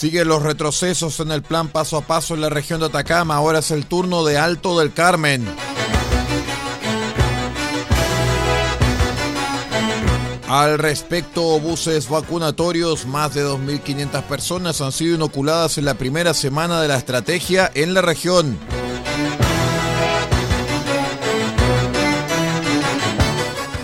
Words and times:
Siguen 0.00 0.28
los 0.28 0.42
retrocesos 0.42 1.20
en 1.20 1.30
el 1.30 1.42
plan 1.42 1.68
paso 1.68 1.98
a 1.98 2.00
paso 2.00 2.32
en 2.32 2.40
la 2.40 2.48
región 2.48 2.80
de 2.80 2.86
Atacama. 2.86 3.34
Ahora 3.34 3.58
es 3.58 3.70
el 3.70 3.84
turno 3.84 4.24
de 4.24 4.38
Alto 4.38 4.78
del 4.78 4.94
Carmen. 4.94 5.46
Al 10.48 10.78
respecto, 10.78 11.60
buses 11.60 12.08
vacunatorios, 12.08 13.04
más 13.04 13.34
de 13.34 13.44
2.500 13.44 14.22
personas 14.22 14.80
han 14.80 14.92
sido 14.92 15.16
inoculadas 15.16 15.76
en 15.76 15.84
la 15.84 15.92
primera 15.92 16.32
semana 16.32 16.80
de 16.80 16.88
la 16.88 16.96
estrategia 16.96 17.70
en 17.74 17.92
la 17.92 18.00
región. 18.00 18.58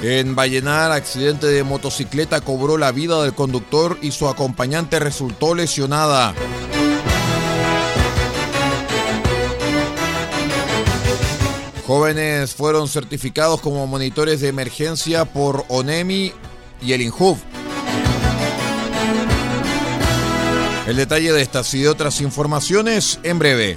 En 0.08 0.36
Vallenar, 0.36 0.92
accidente 0.92 1.48
de 1.48 1.64
motocicleta 1.64 2.40
cobró 2.40 2.78
la 2.78 2.92
vida 2.92 3.20
del 3.24 3.34
conductor 3.34 3.98
y 4.00 4.12
su 4.12 4.28
acompañante 4.28 5.00
resultó 5.00 5.52
lesionada. 5.52 6.32
Jóvenes 11.88 12.54
fueron 12.54 12.86
certificados 12.86 13.60
como 13.60 13.84
monitores 13.88 14.40
de 14.40 14.46
emergencia 14.46 15.24
por 15.24 15.64
ONEMI 15.66 16.32
y 16.80 16.92
el 16.92 17.00
INJUV. 17.00 17.38
El 20.86 20.94
detalle 20.94 21.32
de 21.32 21.42
estas 21.42 21.74
y 21.74 21.80
de 21.80 21.88
otras 21.88 22.20
informaciones 22.20 23.18
en 23.24 23.40
breve. 23.40 23.76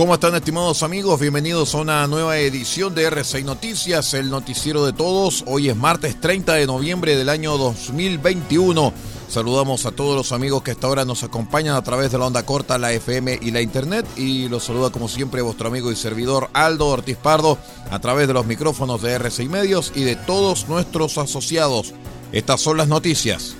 ¿Cómo 0.00 0.14
están 0.14 0.34
estimados 0.34 0.82
amigos? 0.82 1.20
Bienvenidos 1.20 1.74
a 1.74 1.78
una 1.78 2.06
nueva 2.06 2.38
edición 2.38 2.94
de 2.94 3.06
R6 3.10 3.44
Noticias, 3.44 4.14
el 4.14 4.30
noticiero 4.30 4.86
de 4.86 4.94
todos. 4.94 5.44
Hoy 5.46 5.68
es 5.68 5.76
martes 5.76 6.18
30 6.18 6.54
de 6.54 6.66
noviembre 6.66 7.16
del 7.16 7.28
año 7.28 7.58
2021. 7.58 8.94
Saludamos 9.28 9.84
a 9.84 9.90
todos 9.90 10.16
los 10.16 10.32
amigos 10.32 10.62
que 10.62 10.70
hasta 10.70 10.86
ahora 10.86 11.04
nos 11.04 11.22
acompañan 11.22 11.76
a 11.76 11.82
través 11.82 12.10
de 12.10 12.16
la 12.16 12.24
onda 12.24 12.46
corta, 12.46 12.78
la 12.78 12.94
FM 12.94 13.40
y 13.42 13.50
la 13.50 13.60
Internet. 13.60 14.06
Y 14.16 14.48
los 14.48 14.64
saluda 14.64 14.88
como 14.88 15.06
siempre 15.06 15.42
vuestro 15.42 15.68
amigo 15.68 15.92
y 15.92 15.96
servidor 15.96 16.48
Aldo 16.54 16.86
Ortiz 16.86 17.18
Pardo 17.18 17.58
a 17.90 17.98
través 17.98 18.26
de 18.26 18.32
los 18.32 18.46
micrófonos 18.46 19.02
de 19.02 19.20
R6 19.20 19.50
Medios 19.50 19.92
y 19.94 20.04
de 20.04 20.16
todos 20.16 20.66
nuestros 20.66 21.18
asociados. 21.18 21.92
Estas 22.32 22.62
son 22.62 22.78
las 22.78 22.88
noticias. 22.88 23.54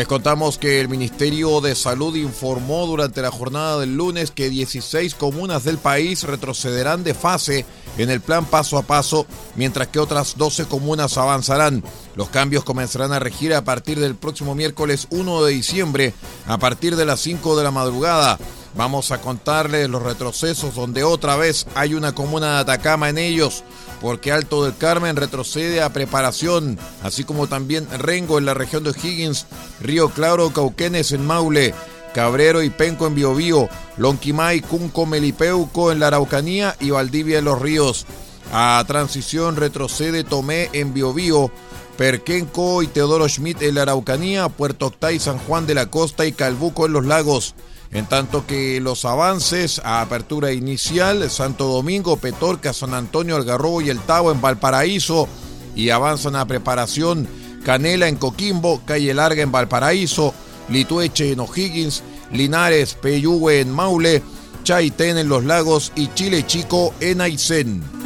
Les 0.00 0.08
contamos 0.08 0.56
que 0.56 0.80
el 0.80 0.88
Ministerio 0.88 1.60
de 1.60 1.74
Salud 1.74 2.16
informó 2.16 2.86
durante 2.86 3.20
la 3.20 3.30
jornada 3.30 3.78
del 3.78 3.98
lunes 3.98 4.30
que 4.30 4.48
16 4.48 5.14
comunas 5.14 5.62
del 5.62 5.76
país 5.76 6.22
retrocederán 6.22 7.04
de 7.04 7.12
fase 7.12 7.66
en 7.98 8.08
el 8.08 8.22
plan 8.22 8.46
paso 8.46 8.78
a 8.78 8.82
paso, 8.82 9.26
mientras 9.56 9.88
que 9.88 9.98
otras 9.98 10.38
12 10.38 10.64
comunas 10.64 11.18
avanzarán. 11.18 11.84
Los 12.16 12.30
cambios 12.30 12.64
comenzarán 12.64 13.12
a 13.12 13.18
regir 13.18 13.52
a 13.52 13.62
partir 13.62 14.00
del 14.00 14.14
próximo 14.14 14.54
miércoles 14.54 15.06
1 15.10 15.44
de 15.44 15.52
diciembre, 15.52 16.14
a 16.46 16.56
partir 16.56 16.96
de 16.96 17.04
las 17.04 17.20
5 17.20 17.58
de 17.58 17.64
la 17.64 17.70
madrugada. 17.70 18.38
Vamos 18.76 19.10
a 19.10 19.20
contarles 19.20 19.88
los 19.88 20.02
retrocesos 20.02 20.74
donde 20.74 21.02
otra 21.02 21.36
vez 21.36 21.66
hay 21.74 21.94
una 21.94 22.14
comuna 22.14 22.54
de 22.54 22.60
Atacama 22.60 23.08
en 23.08 23.18
ellos, 23.18 23.64
porque 24.00 24.30
Alto 24.30 24.64
del 24.64 24.76
Carmen 24.76 25.16
retrocede 25.16 25.82
a 25.82 25.92
preparación, 25.92 26.78
así 27.02 27.24
como 27.24 27.48
también 27.48 27.88
Rengo 27.98 28.38
en 28.38 28.46
la 28.46 28.54
región 28.54 28.84
de 28.84 28.90
Higgins, 28.90 29.46
Río 29.80 30.10
Claro, 30.10 30.50
Cauquenes 30.50 31.10
en 31.10 31.26
Maule, 31.26 31.74
Cabrero 32.14 32.62
y 32.62 32.70
Penco 32.70 33.06
en 33.06 33.14
Biobío, 33.16 33.68
Lonquimay, 33.96 34.60
Cunco, 34.60 35.04
Melipeuco 35.04 35.90
en 35.90 35.98
la 35.98 36.08
Araucanía 36.08 36.76
y 36.80 36.90
Valdivia 36.90 37.38
en 37.38 37.44
los 37.44 37.60
Ríos. 37.60 38.06
A 38.52 38.82
transición 38.86 39.56
retrocede 39.56 40.24
Tomé 40.24 40.70
en 40.72 40.94
Biobío, 40.94 41.50
Perquenco 41.96 42.82
y 42.82 42.86
Teodoro 42.86 43.28
Schmidt 43.28 43.62
en 43.62 43.74
la 43.74 43.82
Araucanía, 43.82 44.48
Puerto 44.48 44.86
Octay, 44.86 45.18
San 45.18 45.38
Juan 45.38 45.66
de 45.66 45.74
la 45.74 45.86
Costa 45.86 46.24
y 46.24 46.32
Calbuco 46.32 46.86
en 46.86 46.92
los 46.94 47.04
lagos. 47.04 47.54
En 47.92 48.06
tanto 48.06 48.46
que 48.46 48.80
los 48.80 49.04
avances 49.04 49.80
a 49.84 50.00
apertura 50.00 50.52
inicial, 50.52 51.28
Santo 51.28 51.66
Domingo, 51.66 52.16
Petorca, 52.16 52.72
San 52.72 52.94
Antonio, 52.94 53.34
Algarrobo 53.34 53.80
y 53.80 53.90
El 53.90 53.98
Tavo 53.98 54.30
en 54.30 54.40
Valparaíso 54.40 55.28
y 55.74 55.90
avanzan 55.90 56.36
a 56.36 56.46
preparación 56.46 57.26
Canela 57.64 58.06
en 58.06 58.16
Coquimbo, 58.16 58.82
Calle 58.84 59.12
Larga 59.12 59.42
en 59.42 59.50
Valparaíso, 59.50 60.32
Litueche 60.68 61.32
en 61.32 61.40
O'Higgins, 61.40 62.02
Linares, 62.32 62.94
Peyúgue 62.94 63.60
en 63.60 63.72
Maule, 63.72 64.22
Chaitén 64.62 65.18
en 65.18 65.28
Los 65.28 65.44
Lagos 65.44 65.90
y 65.96 66.08
Chile 66.14 66.46
Chico 66.46 66.94
en 67.00 67.20
Aysén. 67.20 67.99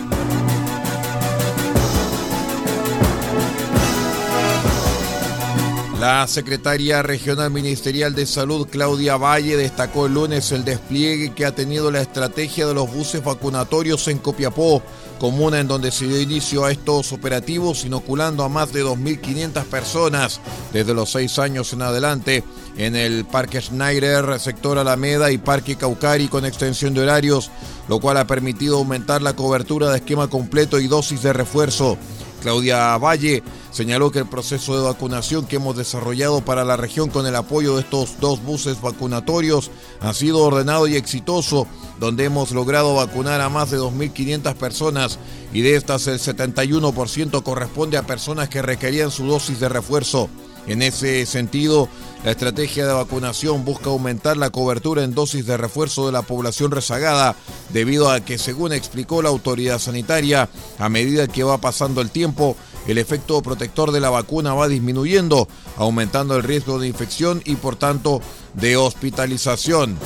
La 6.05 6.27
secretaria 6.27 7.03
regional 7.03 7.51
ministerial 7.51 8.15
de 8.15 8.27
salud, 8.27 8.69
Claudia 8.71 9.17
Valle, 9.17 9.57
destacó 9.57 10.05
el 10.05 10.13
lunes 10.13 10.53
el 10.53 10.63
despliegue 10.63 11.33
que 11.33 11.47
ha 11.47 11.55
tenido 11.55 11.91
la 11.91 12.03
estrategia 12.03 12.67
de 12.67 12.75
los 12.75 12.93
buses 12.93 13.25
vacunatorios 13.25 14.07
en 14.09 14.19
Copiapó, 14.19 14.83
comuna 15.19 15.61
en 15.61 15.67
donde 15.67 15.91
se 15.91 16.07
dio 16.07 16.21
inicio 16.21 16.67
a 16.67 16.73
estos 16.73 17.15
operativos, 17.15 17.87
inoculando 17.87 18.45
a 18.45 18.51
más 18.51 18.71
de 18.75 18.85
2.500 18.85 19.65
personas 19.65 20.43
desde 20.75 20.93
los 20.93 21.11
seis 21.11 21.39
años 21.39 21.73
en 21.73 21.81
adelante 21.81 22.45
en 22.77 22.97
el 22.97 23.25
Parque 23.25 23.63
Schneider, 23.63 24.39
sector 24.39 24.77
Alameda 24.77 25.31
y 25.31 25.39
Parque 25.39 25.77
Caucari 25.77 26.29
con 26.29 26.45
extensión 26.45 26.93
de 26.93 27.01
horarios, 27.01 27.51
lo 27.89 27.99
cual 27.99 28.19
ha 28.19 28.27
permitido 28.27 28.77
aumentar 28.77 29.23
la 29.23 29.35
cobertura 29.35 29.89
de 29.89 29.97
esquema 29.97 30.29
completo 30.29 30.79
y 30.81 30.87
dosis 30.87 31.23
de 31.23 31.33
refuerzo. 31.33 31.97
Claudia 32.45 32.99
Valle 32.99 33.43
señaló 33.71 34.11
que 34.11 34.19
el 34.19 34.29
proceso 34.29 34.77
de 34.77 34.85
vacunación 34.85 35.47
que 35.47 35.57
hemos 35.57 35.79
desarrollado 35.79 36.45
para 36.45 36.63
la 36.63 36.77
región 36.77 37.09
con 37.09 37.27
el 37.27 37.35
apoyo 37.37 37.75
de 37.75 37.81
estos 37.81 38.21
dos 38.21 38.43
buses 38.45 38.83
vacunatorios 38.83 39.71
ha 40.03 40.13
sido 40.13 40.41
ordenado 40.41 40.87
y 40.87 40.95
exitoso, 40.95 41.67
donde 41.99 42.27
hemos 42.27 42.53
logrado 42.53 42.97
vacunar 42.97 43.41
a 43.41 43.49
más 43.49 43.71
de 43.71 43.79
2.500 43.79 44.55
personas 44.57 45.19
y 45.55 45.63
de 45.63 45.77
estas 45.77 46.07
el 46.07 46.19
71% 46.19 47.43
corresponde 47.43 47.97
a 47.97 48.07
personas 48.07 48.51
que 48.51 48.61
requerían 48.61 49.11
su 49.11 49.27
dosis 49.27 49.59
de 49.59 49.71
refuerzo. 49.71 50.29
En 50.67 50.81
ese 50.81 51.27
sentido, 51.27 51.89
la 52.25 52.31
estrategia 52.31 52.87
de 52.87 52.93
vacunación 52.95 53.65
busca 53.65 53.91
aumentar 53.91 54.37
la 54.39 54.51
cobertura 54.51 55.05
en 55.05 55.15
dosis 55.15 55.45
de 55.45 55.59
refuerzo 55.59 56.07
de 56.07 56.13
la 56.13 56.23
población 56.23 56.71
rezagada, 56.71 57.37
debido 57.71 58.11
a 58.11 58.21
que, 58.21 58.39
según 58.39 58.73
explicó 58.73 59.21
la 59.21 59.29
autoridad 59.29 59.79
sanitaria, 59.79 60.49
a 60.79 60.89
medida 60.89 61.29
que 61.29 61.45
va 61.45 61.59
pasando 61.59 62.01
el 62.01 62.11
tiempo, 62.11 62.57
el 62.87 62.97
efecto 62.97 63.43
protector 63.43 63.93
de 63.93 64.01
la 64.01 64.11
vacuna 64.11 64.55
va 64.55 64.69
disminuyendo, 64.69 65.49
aumentando 65.77 66.37
el 66.37 66.43
riesgo 66.43 66.79
de 66.79 66.89
infección 66.89 67.43
y, 67.45 67.57
por 67.57 67.77
tanto, 67.77 68.23
de 68.55 68.77
hospitalización. 68.77 69.99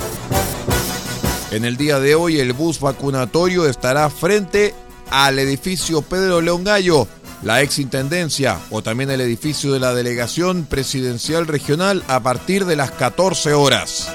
En 1.53 1.65
el 1.65 1.77
día 1.77 2.01
de 2.01 2.15
hoy, 2.17 2.41
el 2.41 2.53
bus 2.53 2.81
vacunatorio 2.81 3.67
estará 3.67 4.11
frente 4.11 4.75
al 5.11 5.39
edificio 5.39 6.03
Pedro 6.03 6.41
León 6.41 6.65
Gallo 6.65 7.07
la 7.43 7.63
exintendencia 7.63 8.59
o 8.71 8.83
también 8.83 9.11
el 9.11 9.21
edificio 9.21 9.73
de 9.73 9.81
la 9.81 9.95
Delegación 9.95 10.65
Presidencial 10.65 11.47
Regional 11.47 12.03
a 12.09 12.21
partir 12.21 12.65
de 12.65 12.77
las 12.77 12.91
14 12.93 13.53
horas. 13.55 14.09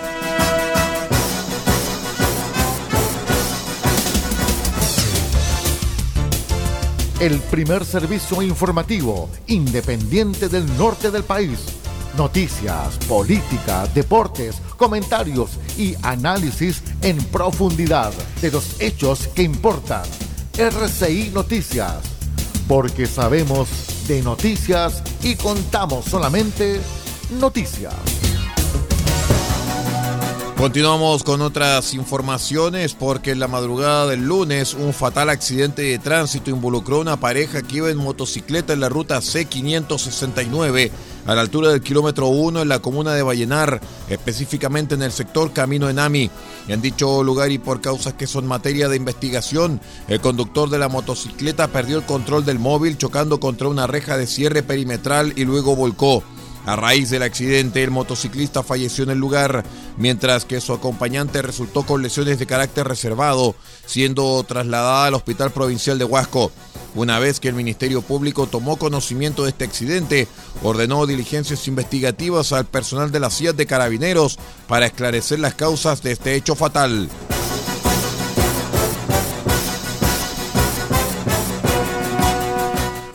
El 7.20 7.40
primer 7.40 7.86
servicio 7.86 8.42
informativo 8.42 9.30
independiente 9.48 10.50
del 10.50 10.66
norte 10.78 11.10
del 11.10 11.24
país. 11.24 11.60
Noticias, 12.18 12.98
política, 13.08 13.88
deportes, 13.96 14.58
comentarios 14.76 15.52
y 15.78 15.96
análisis 16.02 16.84
en 17.02 17.18
profundidad 17.26 18.12
de 18.42 18.52
los 18.52 18.80
hechos 18.82 19.30
que 19.34 19.44
importan. 19.44 20.04
RCI 20.58 21.32
Noticias 21.34 22.13
porque 22.68 23.06
sabemos 23.06 23.70
de 24.08 24.22
noticias 24.22 25.04
y 25.22 25.36
contamos 25.36 26.06
solamente 26.06 26.80
noticias. 27.40 28.23
Continuamos 30.64 31.26
con 31.26 31.42
otras 31.42 31.94
informaciones 31.94 32.94
porque 32.94 33.32
en 33.32 33.42
la 33.42 33.50
madrugada 33.50 34.08
del 34.08 34.26
lunes 34.26 34.74
un 34.74 34.94
fatal 34.94 35.30
accidente 35.30 35.82
de 35.82 36.00
tránsito 36.00 36.52
involucró 36.52 36.96
a 36.96 37.02
una 37.02 37.20
pareja 37.20 37.62
que 37.62 37.76
iba 37.76 37.90
en 37.90 37.98
motocicleta 37.98 38.72
en 38.72 38.80
la 38.80 38.88
ruta 38.88 39.18
C569 39.18 40.90
a 41.26 41.36
la 41.36 41.42
altura 41.42 41.68
del 41.68 41.82
kilómetro 41.82 42.28
1 42.28 42.62
en 42.62 42.70
la 42.70 42.80
comuna 42.80 43.14
de 43.14 43.24
Vallenar, 43.24 43.82
específicamente 44.08 44.96
en 44.96 45.02
el 45.02 45.12
sector 45.12 45.52
Camino 45.52 45.90
Enami. 45.90 46.32
En 46.70 46.82
dicho 46.82 47.24
lugar 47.24 47.52
y 47.52 47.58
por 47.58 47.82
causas 47.82 48.14
que 48.14 48.26
son 48.26 48.48
materia 48.48 48.88
de 48.88 48.96
investigación, 48.96 49.82
el 50.08 50.22
conductor 50.22 50.70
de 50.70 50.80
la 50.80 50.88
motocicleta 50.88 51.68
perdió 51.68 51.98
el 51.98 52.06
control 52.06 52.46
del 52.46 52.60
móvil 52.60 52.98
chocando 52.98 53.42
contra 53.42 53.68
una 53.68 53.86
reja 53.86 54.16
de 54.16 54.28
cierre 54.28 54.64
perimetral 54.64 55.34
y 55.36 55.44
luego 55.44 55.76
volcó. 55.76 56.24
A 56.66 56.78
raíz 56.78 57.10
del 57.10 57.24
accidente, 57.24 57.84
el 57.84 57.92
motociclista 57.92 58.64
falleció 58.64 59.04
en 59.04 59.10
el 59.10 59.18
lugar, 59.18 59.66
mientras 59.98 60.46
que 60.46 60.62
su 60.62 60.72
acompañante 60.72 61.42
resultó 61.42 61.84
con 61.84 62.02
lesiones 62.02 62.40
de 62.40 62.46
carácter 62.46 62.88
reservado, 62.88 63.56
siendo 63.86 64.42
trasladada 64.44 65.08
al 65.08 65.14
Hospital 65.14 65.52
Provincial 65.52 66.00
de 66.00 66.06
Huasco. 66.06 66.52
Una 66.96 67.20
vez 67.20 67.40
que 67.40 67.50
el 67.50 67.56
Ministerio 67.56 68.02
Público 68.02 68.48
tomó 68.48 68.78
conocimiento 68.78 69.44
de 69.44 69.50
este 69.50 69.66
accidente, 69.66 70.28
ordenó 70.62 71.06
diligencias 71.06 71.68
investigativas 71.68 72.54
al 72.54 72.66
personal 72.66 73.12
de 73.12 73.20
la 73.20 73.30
CIA 73.30 73.54
de 73.54 73.66
Carabineros 73.66 74.38
para 74.68 74.86
esclarecer 74.86 75.40
las 75.40 75.56
causas 75.56 76.02
de 76.02 76.12
este 76.14 76.36
hecho 76.36 76.56
fatal. 76.56 77.10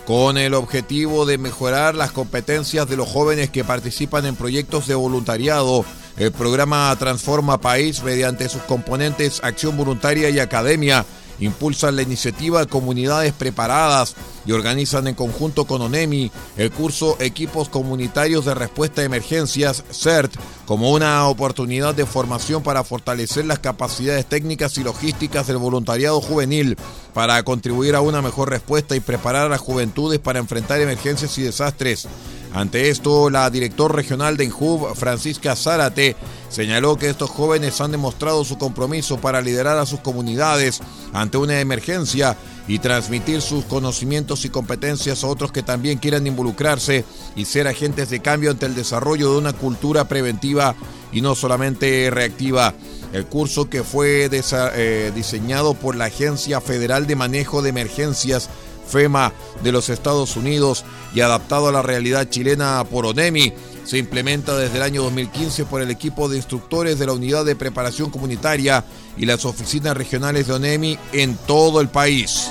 Con 0.08 0.38
el 0.38 0.54
objetivo 0.54 1.26
de 1.26 1.36
mejorar 1.36 1.94
las 1.94 2.12
competencias 2.12 2.88
de 2.88 2.96
los 2.96 3.06
jóvenes 3.06 3.50
que 3.50 3.62
participan 3.62 4.24
en 4.24 4.36
proyectos 4.36 4.86
de 4.86 4.94
voluntariado. 4.94 5.84
El 6.16 6.32
programa 6.32 6.96
Transforma 6.98 7.60
País, 7.60 8.02
mediante 8.02 8.48
sus 8.48 8.62
componentes 8.62 9.38
Acción 9.44 9.76
Voluntaria 9.76 10.30
y 10.30 10.38
Academia, 10.38 11.04
impulsan 11.40 11.96
la 11.96 12.02
iniciativa 12.02 12.66
Comunidades 12.66 13.32
Preparadas 13.32 14.14
y 14.46 14.52
organizan 14.52 15.06
en 15.06 15.14
conjunto 15.14 15.66
con 15.66 15.82
ONEMI 15.82 16.30
el 16.56 16.70
curso 16.70 17.16
Equipos 17.20 17.68
Comunitarios 17.68 18.44
de 18.44 18.54
Respuesta 18.54 19.02
a 19.02 19.04
Emergencias, 19.04 19.84
CERT, 19.92 20.34
como 20.66 20.90
una 20.90 21.26
oportunidad 21.28 21.94
de 21.94 22.06
formación 22.06 22.62
para 22.62 22.84
fortalecer 22.84 23.44
las 23.44 23.58
capacidades 23.58 24.26
técnicas 24.26 24.78
y 24.78 24.84
logísticas 24.84 25.46
del 25.46 25.58
voluntariado 25.58 26.20
juvenil, 26.20 26.76
para 27.14 27.42
contribuir 27.42 27.94
a 27.94 28.00
una 28.00 28.22
mejor 28.22 28.50
respuesta 28.50 28.96
y 28.96 29.00
preparar 29.00 29.46
a 29.46 29.48
las 29.48 29.60
juventudes 29.60 30.18
para 30.18 30.38
enfrentar 30.38 30.80
emergencias 30.80 31.36
y 31.38 31.42
desastres. 31.42 32.06
Ante 32.52 32.88
esto, 32.88 33.28
la 33.28 33.50
director 33.50 33.94
regional 33.94 34.36
de 34.36 34.44
Enjub, 34.44 34.94
Francisca 34.94 35.54
Zárate, 35.54 36.16
señaló 36.48 36.96
que 36.96 37.08
estos 37.08 37.30
jóvenes 37.30 37.80
han 37.80 37.92
demostrado 37.92 38.44
su 38.44 38.58
compromiso 38.58 39.18
para 39.18 39.40
liderar 39.40 39.78
a 39.78 39.86
sus 39.86 40.00
comunidades 40.00 40.80
ante 41.12 41.38
una 41.38 41.60
emergencia 41.60 42.36
y 42.66 42.78
transmitir 42.78 43.40
sus 43.40 43.64
conocimientos 43.64 44.44
y 44.44 44.50
competencias 44.50 45.24
a 45.24 45.26
otros 45.26 45.52
que 45.52 45.62
también 45.62 45.98
quieran 45.98 46.26
involucrarse 46.26 47.04
y 47.34 47.46
ser 47.46 47.66
agentes 47.66 48.10
de 48.10 48.20
cambio 48.20 48.50
ante 48.50 48.66
el 48.66 48.74
desarrollo 48.74 49.32
de 49.32 49.38
una 49.38 49.54
cultura 49.54 50.06
preventiva 50.06 50.74
y 51.12 51.22
no 51.22 51.34
solamente 51.34 52.10
reactiva. 52.10 52.74
El 53.12 53.24
curso 53.26 53.70
que 53.70 53.82
fue 53.82 54.28
eh, 54.30 55.12
diseñado 55.14 55.72
por 55.74 55.96
la 55.96 56.06
Agencia 56.06 56.60
Federal 56.60 57.06
de 57.06 57.16
Manejo 57.16 57.62
de 57.62 57.70
Emergencias 57.70 58.50
FEMA 58.88 59.32
de 59.62 59.72
los 59.72 59.88
Estados 59.88 60.36
Unidos 60.36 60.84
y 61.14 61.20
adaptado 61.20 61.68
a 61.68 61.72
la 61.72 61.82
realidad 61.82 62.28
chilena 62.28 62.84
por 62.90 63.06
ONEMI. 63.06 63.52
Se 63.88 63.96
implementa 63.96 64.54
desde 64.54 64.76
el 64.76 64.82
año 64.82 65.02
2015 65.04 65.64
por 65.64 65.80
el 65.80 65.90
equipo 65.90 66.28
de 66.28 66.36
instructores 66.36 66.98
de 66.98 67.06
la 67.06 67.14
Unidad 67.14 67.46
de 67.46 67.56
Preparación 67.56 68.10
Comunitaria 68.10 68.84
y 69.16 69.24
las 69.24 69.46
oficinas 69.46 69.96
regionales 69.96 70.46
de 70.46 70.52
ONEMI 70.52 70.98
en 71.14 71.38
todo 71.46 71.80
el 71.80 71.88
país. 71.88 72.48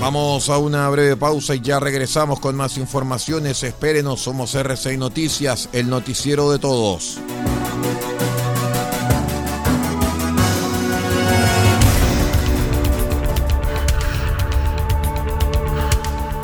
Vamos 0.00 0.48
a 0.48 0.58
una 0.58 0.88
breve 0.90 1.16
pausa 1.16 1.56
y 1.56 1.60
ya 1.60 1.80
regresamos 1.80 2.38
con 2.38 2.54
más 2.54 2.78
informaciones. 2.78 3.64
Espérenos, 3.64 4.20
somos 4.20 4.54
R6 4.54 4.96
Noticias, 4.96 5.68
el 5.72 5.90
noticiero 5.90 6.52
de 6.52 6.60
todos. 6.60 7.18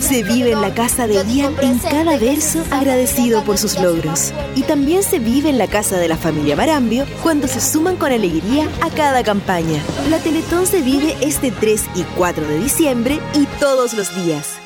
Se 0.00 0.22
vive 0.22 0.52
en 0.52 0.60
la 0.60 0.72
casa 0.72 1.06
de 1.06 1.22
Ian 1.26 1.54
en 1.60 1.78
cada 1.78 2.16
verso 2.18 2.64
agradecido 2.70 3.42
por 3.44 3.58
sus 3.58 3.78
logros. 3.78 4.32
Y 4.54 4.62
también 4.62 5.02
se 5.02 5.18
vive 5.18 5.50
en 5.50 5.58
la 5.58 5.66
casa 5.66 5.98
de 5.98 6.08
la 6.08 6.16
familia 6.16 6.56
Marambio 6.56 7.04
cuando 7.22 7.46
se 7.48 7.60
suman 7.60 7.96
con 7.96 8.12
alegría 8.12 8.68
a 8.80 8.90
cada 8.90 9.22
campaña. 9.22 9.82
La 10.08 10.18
Teletón 10.18 10.66
se 10.66 10.80
vive 10.82 11.16
este 11.20 11.50
3 11.50 11.84
y 11.94 12.02
4 12.16 12.46
de 12.46 12.58
diciembre 12.58 13.18
y 13.34 13.46
todos 13.60 13.92
los 13.94 14.14
días. 14.24 14.58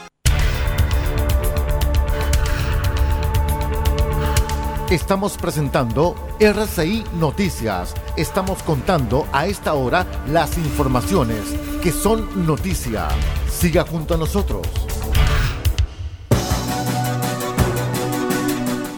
Estamos 4.90 5.38
presentando 5.38 6.14
RCI 6.38 7.04
Noticias. 7.18 7.94
Estamos 8.18 8.62
contando 8.62 9.26
a 9.32 9.46
esta 9.46 9.72
hora 9.72 10.06
las 10.28 10.58
informaciones 10.58 11.40
que 11.82 11.90
son 11.90 12.46
noticia. 12.46 13.08
Siga 13.50 13.86
junto 13.86 14.12
a 14.14 14.18
nosotros. 14.18 14.68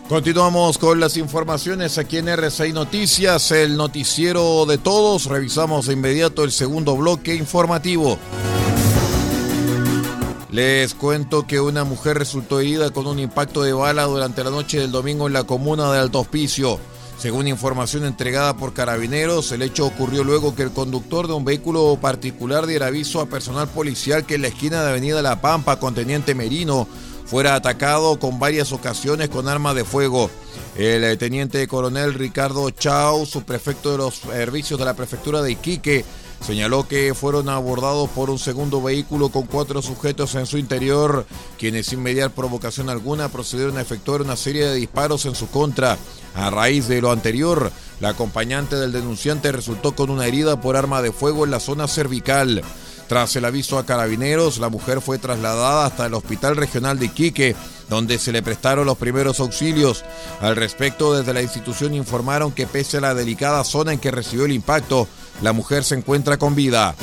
Continuamos 0.08 0.76
con 0.76 1.00
las 1.00 1.16
informaciones 1.16 1.96
aquí 1.96 2.18
en 2.18 2.28
RCI 2.28 2.74
Noticias, 2.74 3.50
el 3.52 3.78
noticiero 3.78 4.66
de 4.66 4.76
todos. 4.76 5.24
Revisamos 5.24 5.86
de 5.86 5.94
inmediato 5.94 6.44
el 6.44 6.52
segundo 6.52 6.94
bloque 6.94 7.34
informativo. 7.34 8.18
Les 10.50 10.94
cuento 10.94 11.46
que 11.46 11.58
una 11.58 11.84
mujer 11.84 12.18
resultó 12.18 12.60
herida 12.60 12.90
con 12.90 13.06
un 13.06 13.18
impacto 13.18 13.62
de 13.62 13.72
bala 13.72 14.04
durante 14.04 14.44
la 14.44 14.50
noche 14.50 14.78
del 14.78 14.92
domingo 14.92 15.26
en 15.26 15.32
la 15.32 15.44
comuna 15.44 15.90
de 15.90 15.98
Alto 15.98 16.20
Hospicio. 16.20 16.78
Según 17.16 17.48
información 17.48 18.04
entregada 18.04 18.58
por 18.58 18.74
carabineros, 18.74 19.52
el 19.52 19.62
hecho 19.62 19.86
ocurrió 19.86 20.22
luego 20.22 20.54
que 20.54 20.64
el 20.64 20.72
conductor 20.72 21.28
de 21.28 21.32
un 21.32 21.46
vehículo 21.46 21.98
particular 21.98 22.66
diera 22.66 22.88
aviso 22.88 23.22
a 23.22 23.26
personal 23.26 23.68
policial 23.68 24.26
que 24.26 24.34
en 24.34 24.42
la 24.42 24.48
esquina 24.48 24.82
de 24.82 24.90
Avenida 24.90 25.22
La 25.22 25.40
Pampa 25.40 25.78
con 25.78 25.94
Teniente 25.94 26.34
Merino 26.34 26.86
fuera 27.24 27.54
atacado 27.54 28.18
con 28.18 28.38
varias 28.38 28.72
ocasiones 28.72 29.28
con 29.28 29.48
armas 29.48 29.74
de 29.74 29.84
fuego. 29.84 30.30
El 30.76 31.04
eh, 31.04 31.16
teniente 31.16 31.66
coronel 31.68 32.14
Ricardo 32.14 32.68
Chau, 32.70 33.26
subprefecto 33.26 33.92
de 33.92 33.98
los 33.98 34.14
servicios 34.14 34.78
de 34.78 34.84
la 34.84 34.94
prefectura 34.94 35.42
de 35.42 35.52
Iquique, 35.52 36.04
Señaló 36.44 36.86
que 36.86 37.14
fueron 37.14 37.48
abordados 37.48 38.10
por 38.10 38.28
un 38.28 38.38
segundo 38.38 38.82
vehículo 38.82 39.30
con 39.30 39.46
cuatro 39.46 39.80
sujetos 39.80 40.34
en 40.34 40.44
su 40.44 40.58
interior, 40.58 41.24
quienes 41.58 41.86
sin 41.86 42.02
mediar 42.02 42.32
provocación 42.32 42.90
alguna 42.90 43.30
procedieron 43.30 43.78
a 43.78 43.80
efectuar 43.80 44.20
una 44.20 44.36
serie 44.36 44.66
de 44.66 44.74
disparos 44.74 45.24
en 45.24 45.34
su 45.34 45.48
contra. 45.48 45.96
A 46.34 46.50
raíz 46.50 46.86
de 46.86 47.00
lo 47.00 47.10
anterior, 47.12 47.72
la 47.98 48.10
acompañante 48.10 48.76
del 48.76 48.92
denunciante 48.92 49.52
resultó 49.52 49.96
con 49.96 50.10
una 50.10 50.26
herida 50.26 50.60
por 50.60 50.76
arma 50.76 51.00
de 51.00 51.12
fuego 51.12 51.46
en 51.46 51.50
la 51.50 51.60
zona 51.60 51.88
cervical. 51.88 52.62
Tras 53.08 53.36
el 53.36 53.44
aviso 53.44 53.78
a 53.78 53.84
carabineros, 53.84 54.58
la 54.58 54.68
mujer 54.68 55.00
fue 55.00 55.18
trasladada 55.18 55.86
hasta 55.86 56.06
el 56.06 56.14
Hospital 56.14 56.56
Regional 56.56 56.98
de 56.98 57.06
Iquique, 57.06 57.54
donde 57.88 58.18
se 58.18 58.32
le 58.32 58.42
prestaron 58.42 58.86
los 58.86 58.96
primeros 58.96 59.40
auxilios. 59.40 60.04
Al 60.40 60.56
respecto, 60.56 61.14
desde 61.14 61.34
la 61.34 61.42
institución 61.42 61.94
informaron 61.94 62.52
que 62.52 62.66
pese 62.66 62.96
a 62.96 63.02
la 63.02 63.14
delicada 63.14 63.62
zona 63.64 63.92
en 63.92 63.98
que 63.98 64.10
recibió 64.10 64.46
el 64.46 64.52
impacto, 64.52 65.06
la 65.42 65.52
mujer 65.52 65.84
se 65.84 65.96
encuentra 65.96 66.38
con 66.38 66.54
vida. 66.54 66.94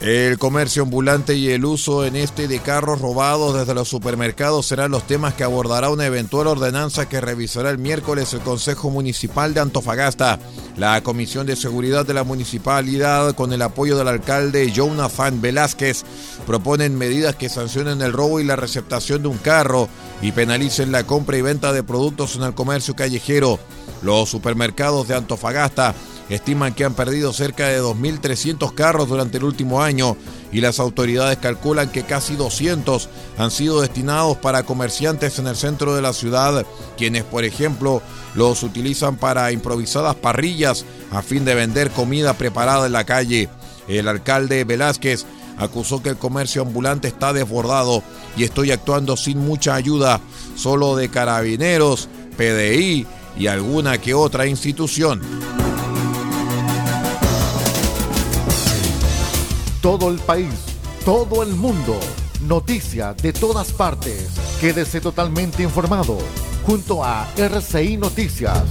El 0.00 0.38
comercio 0.38 0.84
ambulante 0.84 1.34
y 1.34 1.50
el 1.50 1.62
uso 1.66 2.06
en 2.06 2.16
este 2.16 2.48
de 2.48 2.60
carros 2.60 3.02
robados 3.02 3.54
desde 3.54 3.74
los 3.74 3.86
supermercados 3.86 4.64
serán 4.64 4.92
los 4.92 5.06
temas 5.06 5.34
que 5.34 5.44
abordará 5.44 5.90
una 5.90 6.06
eventual 6.06 6.46
ordenanza 6.46 7.06
que 7.06 7.20
revisará 7.20 7.68
el 7.68 7.76
miércoles 7.76 8.32
el 8.32 8.40
Consejo 8.40 8.88
Municipal 8.88 9.52
de 9.52 9.60
Antofagasta. 9.60 10.38
La 10.78 11.02
Comisión 11.02 11.46
de 11.46 11.54
Seguridad 11.54 12.06
de 12.06 12.14
la 12.14 12.24
Municipalidad, 12.24 13.34
con 13.34 13.52
el 13.52 13.60
apoyo 13.60 13.98
del 13.98 14.08
alcalde 14.08 14.72
Jonathan 14.72 15.42
Velázquez, 15.42 16.04
proponen 16.46 16.96
medidas 16.96 17.36
que 17.36 17.50
sancionen 17.50 18.00
el 18.00 18.14
robo 18.14 18.40
y 18.40 18.44
la 18.44 18.56
receptación 18.56 19.20
de 19.20 19.28
un 19.28 19.36
carro 19.36 19.90
y 20.22 20.32
penalicen 20.32 20.92
la 20.92 21.04
compra 21.04 21.36
y 21.36 21.42
venta 21.42 21.74
de 21.74 21.82
productos 21.82 22.36
en 22.36 22.44
el 22.44 22.54
comercio 22.54 22.96
callejero. 22.96 23.58
Los 24.00 24.30
supermercados 24.30 25.08
de 25.08 25.16
Antofagasta 25.16 25.94
estiman 26.30 26.74
que 26.74 26.84
han 26.84 26.94
perdido 26.94 27.32
cerca 27.32 27.66
de 27.66 27.82
2.300 27.82 28.72
carros 28.74 29.08
durante 29.08 29.38
el 29.38 29.44
último 29.44 29.82
año 29.82 30.16
y 30.52 30.60
las 30.60 30.78
autoridades 30.78 31.38
calculan 31.38 31.90
que 31.90 32.04
casi 32.04 32.36
200 32.36 33.08
han 33.36 33.50
sido 33.50 33.80
destinados 33.80 34.36
para 34.38 34.62
comerciantes 34.62 35.38
en 35.38 35.48
el 35.48 35.56
centro 35.56 35.94
de 35.94 36.02
la 36.02 36.12
ciudad, 36.12 36.64
quienes 36.96 37.24
por 37.24 37.44
ejemplo 37.44 38.00
los 38.34 38.62
utilizan 38.62 39.16
para 39.16 39.50
improvisadas 39.52 40.14
parrillas 40.14 40.84
a 41.10 41.22
fin 41.22 41.44
de 41.44 41.54
vender 41.54 41.90
comida 41.90 42.34
preparada 42.34 42.86
en 42.86 42.92
la 42.92 43.04
calle. 43.04 43.48
El 43.88 44.06
alcalde 44.06 44.62
Velázquez 44.64 45.26
acusó 45.58 46.02
que 46.02 46.10
el 46.10 46.16
comercio 46.16 46.62
ambulante 46.62 47.08
está 47.08 47.32
desbordado 47.32 48.02
y 48.36 48.44
estoy 48.44 48.70
actuando 48.70 49.16
sin 49.16 49.38
mucha 49.38 49.74
ayuda, 49.74 50.20
solo 50.56 50.94
de 50.94 51.10
carabineros, 51.10 52.08
PDI 52.36 53.06
y 53.36 53.46
alguna 53.48 53.98
que 53.98 54.14
otra 54.14 54.46
institución. 54.46 55.20
Todo 59.80 60.10
el 60.10 60.18
país, 60.18 60.52
todo 61.06 61.42
el 61.42 61.54
mundo, 61.54 61.98
noticias 62.42 63.16
de 63.16 63.32
todas 63.32 63.72
partes. 63.72 64.28
Quédese 64.60 65.00
totalmente 65.00 65.62
informado 65.62 66.18
junto 66.66 67.02
a 67.02 67.26
RCI 67.34 67.96
Noticias. 67.96 68.62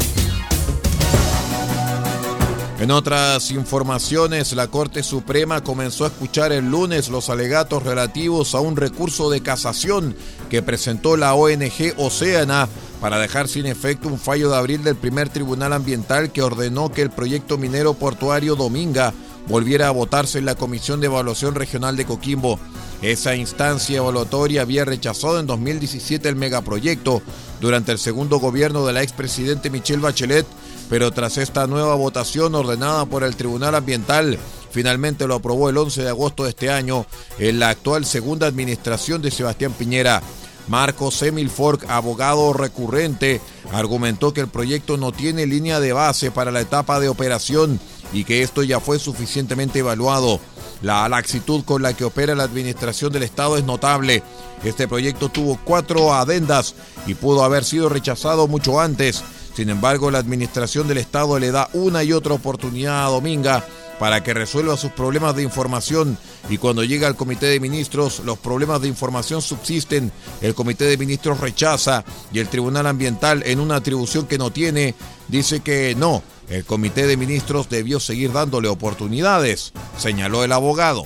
En 2.79 2.91
otras 2.91 3.49
informaciones, 3.49 4.53
la 4.53 4.67
Corte 4.67 5.01
Suprema 5.01 5.63
comenzó 5.63 6.05
a 6.05 6.09
escuchar 6.09 6.51
el 6.51 6.69
lunes 6.69 7.09
los 7.09 7.31
alegatos 7.31 7.81
relativos 7.81 8.53
a 8.53 8.59
un 8.59 8.77
recurso 8.77 9.31
de 9.31 9.41
casación 9.41 10.15
que 10.51 10.61
presentó 10.61 11.17
la 11.17 11.33
ONG 11.33 11.95
Océana 11.97 12.69
para 13.01 13.17
dejar 13.17 13.47
sin 13.47 13.65
efecto 13.65 14.09
un 14.09 14.19
fallo 14.19 14.51
de 14.51 14.57
abril 14.57 14.83
del 14.83 14.95
primer 14.95 15.29
Tribunal 15.29 15.73
Ambiental 15.73 16.31
que 16.31 16.43
ordenó 16.43 16.91
que 16.91 17.01
el 17.01 17.09
proyecto 17.09 17.57
minero 17.57 17.95
portuario 17.95 18.55
Dominga 18.55 19.11
volviera 19.49 19.87
a 19.87 19.91
votarse 19.91 20.37
en 20.37 20.45
la 20.45 20.55
Comisión 20.55 21.01
de 21.01 21.07
Evaluación 21.07 21.55
Regional 21.55 21.97
de 21.97 22.05
Coquimbo. 22.05 22.59
Esa 23.01 23.35
instancia 23.35 23.97
evaluatoria 23.97 24.61
había 24.61 24.85
rechazado 24.85 25.39
en 25.39 25.47
2017 25.47 26.29
el 26.29 26.35
megaproyecto 26.35 27.21
durante 27.59 27.91
el 27.91 27.97
segundo 27.97 28.39
gobierno 28.39 28.85
de 28.85 28.93
la 28.93 29.01
expresidente 29.01 29.69
Michelle 29.69 30.01
Bachelet, 30.01 30.45
pero 30.89 31.11
tras 31.11 31.37
esta 31.37 31.65
nueva 31.65 31.95
votación 31.95 32.55
ordenada 32.55 33.05
por 33.05 33.23
el 33.23 33.35
Tribunal 33.35 33.75
Ambiental, 33.75 34.37
finalmente 34.71 35.27
lo 35.27 35.35
aprobó 35.35 35.69
el 35.69 35.77
11 35.77 36.03
de 36.03 36.09
agosto 36.09 36.43
de 36.43 36.49
este 36.49 36.69
año 36.69 37.05
en 37.39 37.59
la 37.59 37.69
actual 37.69 38.05
segunda 38.05 38.47
administración 38.47 39.21
de 39.21 39.31
Sebastián 39.31 39.73
Piñera. 39.73 40.21
Marcos 40.67 41.23
Emil 41.23 41.49
Fork, 41.49 41.89
abogado 41.89 42.53
recurrente, 42.53 43.41
argumentó 43.73 44.33
que 44.33 44.41
el 44.41 44.49
proyecto 44.49 44.97
no 44.97 45.11
tiene 45.11 45.47
línea 45.47 45.79
de 45.79 45.93
base 45.93 46.29
para 46.29 46.51
la 46.51 46.61
etapa 46.61 46.99
de 46.99 47.09
operación 47.09 47.79
y 48.13 48.23
que 48.23 48.41
esto 48.41 48.63
ya 48.63 48.79
fue 48.79 48.99
suficientemente 48.99 49.79
evaluado. 49.79 50.39
La 50.81 51.09
laxitud 51.09 51.63
con 51.65 51.81
la 51.81 51.93
que 51.93 52.05
opera 52.05 52.35
la 52.35 52.43
administración 52.43 53.11
del 53.11 53.23
Estado 53.23 53.57
es 53.57 53.63
notable. 53.63 54.23
Este 54.63 54.87
proyecto 54.87 55.29
tuvo 55.29 55.59
cuatro 55.63 56.13
adendas 56.13 56.75
y 57.05 57.15
pudo 57.15 57.43
haber 57.43 57.65
sido 57.65 57.89
rechazado 57.89 58.47
mucho 58.47 58.79
antes. 58.79 59.23
Sin 59.55 59.69
embargo, 59.69 60.09
la 60.09 60.19
administración 60.19 60.87
del 60.87 60.99
Estado 60.99 61.37
le 61.37 61.51
da 61.51 61.69
una 61.73 62.03
y 62.03 62.13
otra 62.13 62.33
oportunidad 62.33 63.05
a 63.05 63.09
Dominga 63.09 63.65
para 63.99 64.23
que 64.23 64.33
resuelva 64.33 64.77
sus 64.77 64.91
problemas 64.91 65.35
de 65.35 65.43
información 65.43 66.17
y 66.49 66.57
cuando 66.57 66.85
llega 66.85 67.07
al 67.07 67.17
Comité 67.17 67.47
de 67.47 67.59
Ministros 67.59 68.21
los 68.25 68.39
problemas 68.39 68.81
de 68.81 68.87
información 68.87 69.41
subsisten, 69.41 70.11
el 70.41 70.55
Comité 70.55 70.85
de 70.85 70.97
Ministros 70.97 71.41
rechaza 71.41 72.05
y 72.31 72.39
el 72.39 72.47
Tribunal 72.47 72.87
Ambiental 72.87 73.43
en 73.45 73.59
una 73.59 73.75
atribución 73.75 74.25
que 74.25 74.37
no 74.37 74.51
tiene 74.51 74.95
dice 75.27 75.59
que 75.59 75.95
no, 75.95 76.23
el 76.49 76.65
Comité 76.65 77.05
de 77.05 77.17
Ministros 77.17 77.69
debió 77.69 77.99
seguir 77.99 78.31
dándole 78.31 78.67
oportunidades, 78.67 79.71
señaló 79.97 80.43
el 80.43 80.51
abogado. 80.51 81.05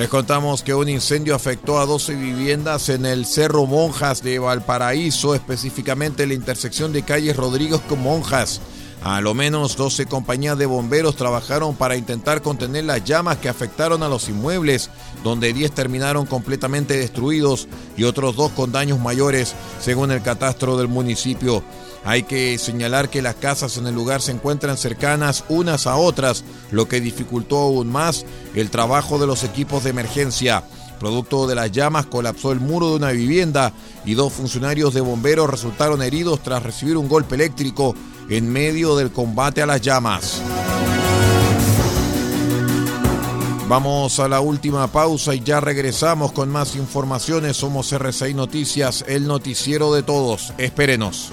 Les 0.00 0.08
contamos 0.08 0.62
que 0.62 0.74
un 0.74 0.88
incendio 0.88 1.34
afectó 1.34 1.78
a 1.78 1.84
12 1.84 2.14
viviendas 2.14 2.88
en 2.88 3.04
el 3.04 3.26
Cerro 3.26 3.66
Monjas 3.66 4.22
de 4.22 4.38
Valparaíso, 4.38 5.34
específicamente 5.34 6.22
en 6.22 6.30
la 6.30 6.34
intersección 6.36 6.92
de 6.92 7.02
calles 7.02 7.36
Rodríguez 7.36 7.80
con 7.86 8.02
Monjas. 8.02 8.62
A 9.02 9.22
lo 9.22 9.32
menos 9.32 9.78
12 9.78 10.04
compañías 10.06 10.58
de 10.58 10.66
bomberos 10.66 11.16
trabajaron 11.16 11.74
para 11.74 11.96
intentar 11.96 12.42
contener 12.42 12.84
las 12.84 13.02
llamas 13.02 13.38
que 13.38 13.48
afectaron 13.48 14.02
a 14.02 14.08
los 14.08 14.28
inmuebles, 14.28 14.90
donde 15.24 15.54
10 15.54 15.72
terminaron 15.72 16.26
completamente 16.26 16.98
destruidos 16.98 17.66
y 17.96 18.04
otros 18.04 18.36
dos 18.36 18.52
con 18.52 18.72
daños 18.72 18.98
mayores, 18.98 19.54
según 19.80 20.10
el 20.10 20.20
catastro 20.20 20.76
del 20.76 20.88
municipio. 20.88 21.64
Hay 22.04 22.24
que 22.24 22.58
señalar 22.58 23.08
que 23.08 23.22
las 23.22 23.36
casas 23.36 23.78
en 23.78 23.86
el 23.86 23.94
lugar 23.94 24.20
se 24.20 24.32
encuentran 24.32 24.76
cercanas 24.76 25.44
unas 25.48 25.86
a 25.86 25.96
otras, 25.96 26.44
lo 26.70 26.86
que 26.86 27.00
dificultó 27.00 27.58
aún 27.58 27.90
más 27.90 28.26
el 28.54 28.70
trabajo 28.70 29.18
de 29.18 29.26
los 29.26 29.44
equipos 29.44 29.84
de 29.84 29.90
emergencia. 29.90 30.64
Producto 31.00 31.46
de 31.46 31.54
las 31.54 31.72
llamas 31.72 32.04
colapsó 32.04 32.52
el 32.52 32.60
muro 32.60 32.90
de 32.90 32.96
una 32.96 33.10
vivienda 33.10 33.72
y 34.04 34.12
dos 34.12 34.34
funcionarios 34.34 34.92
de 34.92 35.00
bomberos 35.00 35.48
resultaron 35.48 36.02
heridos 36.02 36.42
tras 36.42 36.62
recibir 36.62 36.98
un 36.98 37.08
golpe 37.08 37.36
eléctrico 37.36 37.94
en 38.28 38.52
medio 38.52 38.94
del 38.94 39.10
combate 39.10 39.62
a 39.62 39.66
las 39.66 39.80
llamas. 39.80 40.42
Vamos 43.66 44.20
a 44.20 44.28
la 44.28 44.40
última 44.40 44.88
pausa 44.88 45.34
y 45.34 45.40
ya 45.40 45.60
regresamos 45.60 46.32
con 46.32 46.50
más 46.50 46.76
informaciones. 46.76 47.56
Somos 47.56 47.90
RCI 47.92 48.34
Noticias, 48.34 49.02
el 49.08 49.26
noticiero 49.26 49.94
de 49.94 50.02
todos. 50.02 50.52
Espérenos. 50.58 51.32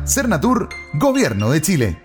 Cernatur, 0.05 0.69
Gobierno 0.93 1.51
de 1.51 1.61
Chile. 1.61 2.01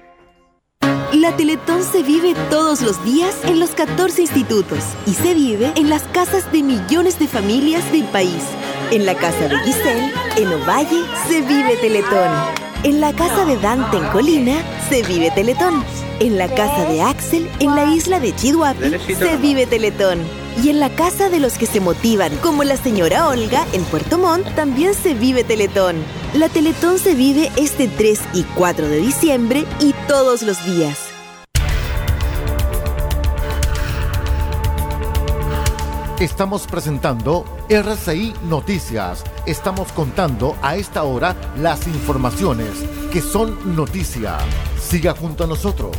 La 1.15 1.35
Teletón 1.35 1.83
se 1.83 2.03
vive 2.03 2.35
todos 2.51 2.83
los 2.83 3.03
días 3.05 3.35
en 3.45 3.59
los 3.59 3.71
14 3.71 4.21
institutos 4.21 4.81
y 5.07 5.15
se 5.15 5.35
vive 5.35 5.73
en 5.77 5.89
las 5.89 6.03
casas 6.03 6.51
de 6.53 6.63
millones 6.63 7.19
de 7.19 7.27
familias 7.27 7.91
del 7.91 8.05
país. 8.05 8.43
En 8.91 9.07
la 9.07 9.15
casa 9.15 9.49
de 9.49 9.59
Giselle, 9.61 10.13
en 10.37 10.49
Ovalle, 10.49 11.05
se 11.27 11.41
vive 11.41 11.77
Teletón. 11.81 12.31
En 12.83 13.01
la 13.01 13.15
casa 13.15 13.47
de 13.47 13.57
Dante 13.57 13.97
en 13.97 14.07
Colina, 14.09 14.63
se 14.91 15.03
vive 15.03 15.31
Teletón. 15.31 15.83
En 16.21 16.37
la 16.37 16.49
casa 16.55 16.85
de 16.91 17.03
Axel, 17.03 17.51
en 17.61 17.75
la 17.75 17.87
isla 17.87 18.21
de 18.21 18.35
Chihuahua, 18.37 18.75
se 19.07 19.37
vive 19.39 19.67
Teletón. 19.67 20.46
Y 20.63 20.71
en 20.71 20.81
la 20.81 20.89
casa 20.89 21.29
de 21.29 21.39
los 21.39 21.59
que 21.59 21.67
se 21.67 21.81
motivan, 21.81 22.35
como 22.39 22.65
la 22.65 22.77
señora 22.77 23.29
Olga 23.29 23.67
en 23.73 23.85
Puerto 23.85 24.17
Montt, 24.17 24.55
también 24.55 24.95
se 24.95 25.15
vive 25.15 25.45
Teletón. 25.45 25.97
La 26.35 26.49
Teletón 26.49 26.99
se 26.99 27.15
vive 27.15 27.51
este 27.57 27.89
3 27.89 28.21
y 28.33 28.43
4 28.43 28.89
de 28.89 28.97
diciembre 28.99 29.65
y 29.81 29.93
todos 30.09 30.43
los 30.43 30.65
días. 30.65 30.99
Estamos 36.19 36.67
presentando 36.67 37.45
RCI 37.69 38.33
Noticias. 38.49 39.23
Estamos 39.45 39.93
contando 39.93 40.57
a 40.63 40.77
esta 40.77 41.03
hora 41.03 41.37
las 41.59 41.87
informaciones 41.87 42.71
que 43.13 43.21
son 43.21 43.77
noticia. 43.77 44.39
Siga 44.81 45.13
junto 45.13 45.45
a 45.45 45.47
nosotros. 45.47 45.95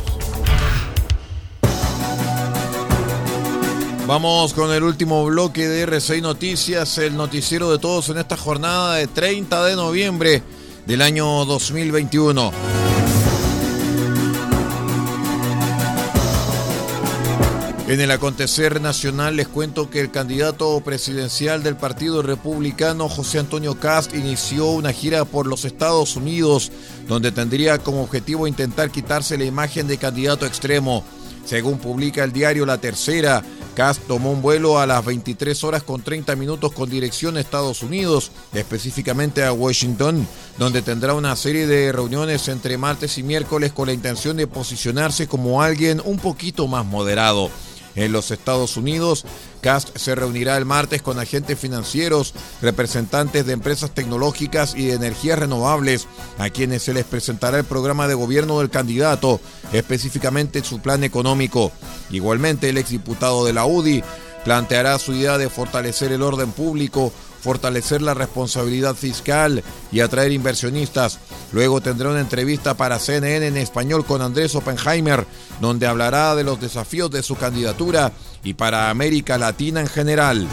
Vamos 4.08 4.54
con 4.54 4.72
el 4.72 4.84
último 4.84 5.22
bloque 5.26 5.68
de 5.68 5.82
RCI 5.82 6.22
Noticias, 6.22 6.96
el 6.96 7.14
noticiero 7.14 7.70
de 7.70 7.78
todos 7.78 8.08
en 8.08 8.16
esta 8.16 8.38
jornada 8.38 8.94
de 8.94 9.06
30 9.06 9.66
de 9.66 9.76
noviembre 9.76 10.42
del 10.86 11.02
año 11.02 11.44
2021. 11.44 12.50
En 17.88 18.00
el 18.00 18.10
acontecer 18.10 18.80
nacional 18.80 19.36
les 19.36 19.46
cuento 19.46 19.90
que 19.90 20.00
el 20.00 20.10
candidato 20.10 20.80
presidencial 20.80 21.62
del 21.62 21.76
Partido 21.76 22.22
Republicano, 22.22 23.10
José 23.10 23.40
Antonio 23.40 23.78
Cast, 23.78 24.14
inició 24.14 24.70
una 24.70 24.94
gira 24.94 25.26
por 25.26 25.46
los 25.46 25.66
Estados 25.66 26.16
Unidos 26.16 26.72
donde 27.06 27.30
tendría 27.30 27.76
como 27.76 28.04
objetivo 28.04 28.46
intentar 28.46 28.90
quitarse 28.90 29.36
la 29.36 29.44
imagen 29.44 29.86
de 29.86 29.98
candidato 29.98 30.46
extremo. 30.46 31.04
Según 31.44 31.78
publica 31.78 32.24
el 32.24 32.32
diario 32.32 32.66
La 32.66 32.76
Tercera, 32.76 33.42
Cast 33.78 34.08
tomó 34.08 34.32
un 34.32 34.42
vuelo 34.42 34.80
a 34.80 34.86
las 34.88 35.04
23 35.04 35.62
horas 35.62 35.84
con 35.84 36.02
30 36.02 36.34
minutos 36.34 36.72
con 36.72 36.90
dirección 36.90 37.36
a 37.36 37.40
Estados 37.40 37.84
Unidos, 37.84 38.32
específicamente 38.52 39.44
a 39.44 39.52
Washington, 39.52 40.26
donde 40.58 40.82
tendrá 40.82 41.14
una 41.14 41.36
serie 41.36 41.68
de 41.68 41.92
reuniones 41.92 42.48
entre 42.48 42.76
martes 42.76 43.18
y 43.18 43.22
miércoles 43.22 43.72
con 43.72 43.86
la 43.86 43.92
intención 43.92 44.36
de 44.36 44.48
posicionarse 44.48 45.28
como 45.28 45.62
alguien 45.62 46.02
un 46.04 46.18
poquito 46.18 46.66
más 46.66 46.84
moderado 46.84 47.52
en 48.04 48.12
los 48.12 48.30
Estados 48.30 48.76
Unidos. 48.76 49.24
Cast 49.60 49.96
se 49.96 50.14
reunirá 50.14 50.56
el 50.56 50.64
martes 50.64 51.02
con 51.02 51.18
agentes 51.18 51.58
financieros, 51.58 52.32
representantes 52.62 53.44
de 53.44 53.52
empresas 53.52 53.90
tecnológicas 53.90 54.74
y 54.76 54.86
de 54.86 54.94
energías 54.94 55.38
renovables, 55.38 56.06
a 56.38 56.48
quienes 56.50 56.82
se 56.82 56.94
les 56.94 57.04
presentará 57.04 57.58
el 57.58 57.64
programa 57.64 58.06
de 58.08 58.14
gobierno 58.14 58.60
del 58.60 58.70
candidato, 58.70 59.40
específicamente 59.72 60.64
su 60.64 60.80
plan 60.80 61.02
económico. 61.04 61.72
Igualmente, 62.10 62.68
el 62.68 62.78
exdiputado 62.78 63.44
de 63.44 63.52
la 63.52 63.66
UDI 63.66 64.02
planteará 64.44 64.98
su 64.98 65.12
idea 65.12 65.36
de 65.36 65.50
fortalecer 65.50 66.12
el 66.12 66.22
orden 66.22 66.52
público, 66.52 67.12
fortalecer 67.40 68.02
la 68.02 68.14
responsabilidad 68.14 68.94
fiscal 68.94 69.62
y 69.92 70.00
atraer 70.00 70.32
inversionistas. 70.32 71.18
Luego 71.52 71.80
tendrá 71.80 72.10
una 72.10 72.20
entrevista 72.20 72.74
para 72.74 72.98
CNN 72.98 73.46
en 73.46 73.56
español 73.56 74.04
con 74.04 74.22
Andrés 74.22 74.54
Oppenheimer, 74.54 75.26
donde 75.60 75.86
hablará 75.86 76.34
de 76.34 76.44
los 76.44 76.60
desafíos 76.60 77.10
de 77.10 77.22
su 77.22 77.36
candidatura 77.36 78.12
y 78.42 78.54
para 78.54 78.90
América 78.90 79.38
Latina 79.38 79.80
en 79.80 79.88
general. 79.88 80.48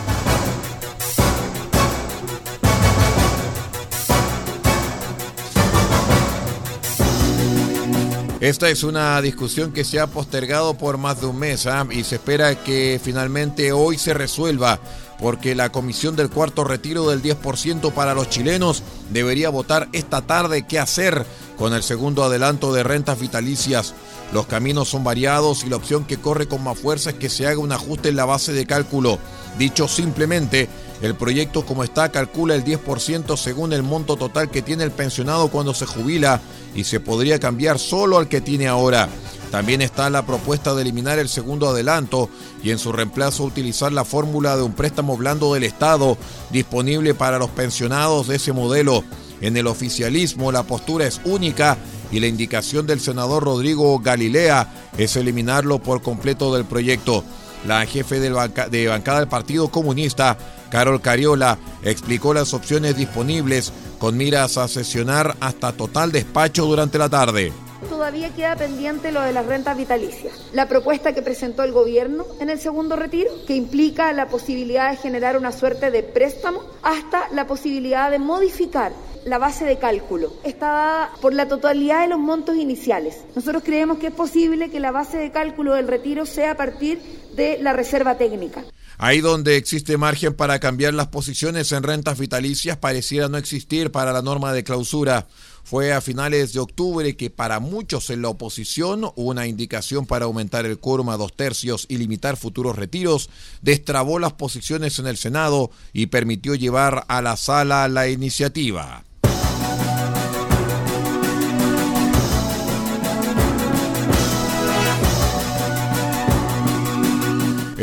Esta 8.46 8.70
es 8.70 8.84
una 8.84 9.20
discusión 9.24 9.72
que 9.72 9.84
se 9.84 10.00
ha 10.00 10.06
postergado 10.06 10.78
por 10.78 11.00
más 11.00 11.20
de 11.20 11.26
un 11.26 11.40
mes 11.40 11.66
¿ah? 11.66 11.88
y 11.90 12.04
se 12.04 12.18
espera 12.18 12.54
que 12.64 13.02
finalmente 13.04 13.72
hoy 13.72 13.98
se 13.98 14.14
resuelva 14.14 14.80
porque 15.20 15.56
la 15.56 15.72
comisión 15.72 16.16
del 16.16 16.30
cuarto 16.30 16.64
retiro 16.64 17.10
del 17.10 17.22
10% 17.22 17.92
para 17.94 18.14
los 18.14 18.30
chilenos 18.30 18.84
debería 19.10 19.50
votar 19.50 19.88
esta 19.94 20.22
tarde 20.22 20.66
qué 20.68 20.80
hacer 20.80 21.26
con 21.58 21.74
el 21.74 21.84
segundo 21.84 22.24
adelanto 22.24 22.74
de 22.74 22.84
rentas 22.84 23.20
vitalicias. 23.20 23.94
Los 24.34 24.48
caminos 24.48 24.90
son 24.90 25.04
variados 25.04 25.64
y 25.64 25.70
la 25.70 25.76
opción 25.76 26.06
que 26.06 26.18
corre 26.18 26.48
con 26.48 26.64
más 26.64 26.78
fuerza 26.78 27.12
es 27.12 27.16
que 27.16 27.30
se 27.30 27.48
haga 27.48 27.60
un 27.60 27.72
ajuste 27.72 28.10
en 28.10 28.16
la 28.16 28.26
base 28.26 28.54
de 28.54 28.66
cálculo. 28.66 29.20
Dicho 29.58 29.88
simplemente, 29.88 30.68
el 31.02 31.16
proyecto 31.16 31.66
como 31.66 31.84
está 31.84 32.10
calcula 32.10 32.56
el 32.56 32.64
10% 32.64 33.38
según 33.38 33.74
el 33.74 33.84
monto 33.84 34.16
total 34.16 34.50
que 34.50 34.62
tiene 34.62 34.84
el 34.84 34.92
pensionado 34.92 35.50
cuando 35.50 35.74
se 35.74 35.86
jubila 35.86 36.42
y 36.74 36.84
se 36.84 37.00
podría 37.00 37.40
cambiar 37.40 37.80
solo 37.80 38.18
al 38.18 38.28
que 38.28 38.42
tiene 38.42 38.68
ahora. 38.68 39.10
También 39.52 39.82
está 39.82 40.10
la 40.10 40.26
propuesta 40.26 40.74
de 40.74 40.82
eliminar 40.82 41.20
el 41.20 41.30
segundo 41.30 41.70
adelanto 41.70 42.30
y 42.64 42.72
en 42.72 42.80
su 42.80 42.92
reemplazo 42.92 43.44
utilizar 43.44 43.94
la 43.94 44.04
fórmula 44.04 44.58
de 44.58 44.64
un 44.64 44.74
préstamo 44.74 45.16
blando 45.16 45.54
del 45.54 45.64
Estado 45.64 46.18
disponible 46.50 47.14
para 47.14 47.40
los 47.40 47.50
pensionados 47.52 48.28
de 48.28 48.36
ese 48.36 48.52
modelo. 48.52 49.04
En 49.42 49.58
el 49.58 49.68
oficialismo 49.68 50.52
la 50.52 50.64
postura 50.64 51.06
es 51.06 51.22
única 51.26 51.78
y 52.12 52.20
la 52.20 52.28
indicación 52.28 52.88
del 52.88 53.00
senador 53.00 53.44
Rodrigo 53.44 54.00
Galilea 54.00 54.92
es 54.98 55.16
eliminarlo 55.16 55.80
por 55.80 56.02
completo 56.02 56.54
del 56.54 56.66
proyecto. 56.66 57.24
La 57.68 57.86
jefe 57.86 58.20
de 58.20 58.88
bancada 58.88 59.20
del 59.20 59.28
Partido 59.28 59.70
Comunista, 59.70 60.38
Carol 60.70 61.02
Cariola, 61.02 61.58
explicó 61.84 62.34
las 62.34 62.54
opciones 62.54 62.96
disponibles 62.96 63.74
con 63.98 64.18
miras 64.18 64.58
a 64.58 64.68
sesionar 64.68 65.36
hasta 65.40 65.72
total 65.72 66.12
despacho 66.12 66.66
durante 66.66 66.98
la 66.98 67.10
tarde. 67.10 67.52
Todavía 67.90 68.34
queda 68.34 68.56
pendiente 68.56 69.12
lo 69.12 69.22
de 69.22 69.32
las 69.32 69.46
rentas 69.46 69.78
vitalicias. 69.78 70.34
La 70.54 70.68
propuesta 70.68 71.14
que 71.14 71.22
presentó 71.22 71.64
el 71.64 71.72
gobierno 71.72 72.26
en 72.40 72.50
el 72.50 72.60
segundo 72.60 72.96
retiro, 72.96 73.32
que 73.48 73.56
implica 73.56 74.12
la 74.12 74.28
posibilidad 74.28 74.92
de 74.92 74.98
generar 74.98 75.38
una 75.38 75.52
suerte 75.52 75.92
de 75.92 76.04
préstamo, 76.04 76.62
hasta 76.82 77.30
la 77.32 77.48
posibilidad 77.48 78.12
de 78.12 78.20
modificar 78.20 78.92
la 79.26 79.38
base 79.38 79.66
de 79.66 79.78
cálculo. 79.78 80.34
Está 80.44 80.68
dada 80.68 81.12
por 81.22 81.34
la 81.34 81.48
totalidad 81.48 82.02
de 82.02 82.10
los 82.10 82.20
montos 82.20 82.56
iniciales. 82.58 83.24
Nosotros 83.36 83.64
creemos 83.64 83.98
que 83.98 84.08
es 84.08 84.14
posible 84.14 84.70
que 84.70 84.80
la 84.80 84.92
base 84.92 85.18
de 85.18 85.32
cálculo 85.32 85.74
del 85.74 85.88
retiro 85.88 86.26
sea 86.26 86.52
a 86.52 86.58
partir 86.58 87.02
de 87.36 87.58
la 87.62 87.74
reserva 87.74 88.18
técnica. 88.18 88.64
Ahí 88.98 89.22
donde 89.22 89.58
existe 89.58 89.98
margen 89.98 90.34
para 90.34 90.60
cambiar 90.60 90.94
las 90.94 91.08
posiciones 91.08 91.72
en 91.72 91.84
rentas 91.84 92.18
vitalicias 92.18 92.78
pareciera 92.78 93.28
no 93.28 93.38
existir 93.38 93.92
para 93.92 94.14
la 94.14 94.22
norma 94.22 94.54
de 94.54 94.64
clausura. 94.64 95.28
Fue 95.64 95.94
a 95.94 96.02
finales 96.02 96.54
de 96.54 96.60
octubre 96.60 97.18
que 97.18 97.32
para 97.32 97.60
muchos 97.60 98.12
en 98.12 98.22
la 98.22 98.30
oposición 98.30 99.12
una 99.16 99.48
indicación 99.48 100.06
para 100.06 100.26
aumentar 100.26 100.66
el 100.66 100.78
quórum 100.78 101.10
a 101.10 101.18
dos 101.18 101.36
tercios 101.36 101.88
y 101.90 101.98
limitar 101.98 102.38
futuros 102.38 102.76
retiros 102.76 103.32
destrabó 103.64 104.20
las 104.20 104.34
posiciones 104.34 105.00
en 105.00 105.08
el 105.08 105.18
Senado 105.18 105.72
y 105.92 106.06
permitió 106.06 106.54
llevar 106.54 107.06
a 107.08 107.22
la 107.24 107.36
sala 107.36 107.88
la 107.88 108.08
iniciativa. 108.08 109.05